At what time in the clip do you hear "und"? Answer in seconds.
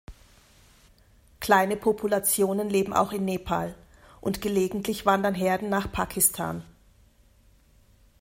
4.19-4.41